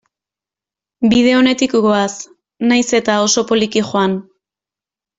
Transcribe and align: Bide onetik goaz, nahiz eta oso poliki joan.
Bide 1.11 1.35
onetik 1.41 1.77
goaz, 1.85 2.15
nahiz 2.73 2.89
eta 3.03 3.21
oso 3.29 3.47
poliki 3.55 3.89
joan. 3.93 4.21